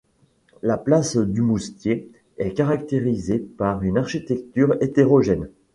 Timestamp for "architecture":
3.99-4.75